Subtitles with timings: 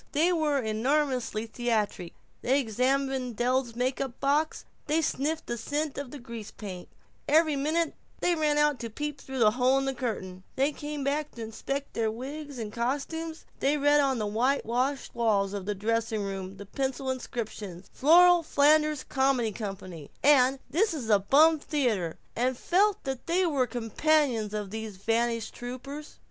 [0.13, 2.15] They were enormously theatric.
[2.41, 6.89] They examined Del's makeup box, they sniffed the scent of grease paint,
[7.29, 11.03] every minute they ran out to peep through the hole in the curtain, they came
[11.03, 15.75] back to inspect their wigs and costumes, they read on the whitewashed walls of the
[15.75, 21.59] dressing rooms the pencil inscriptions: "The Flora Flanders Comedy Company," and "This is a bum
[21.59, 26.17] theater," and felt that they were companions of these vanished troupers.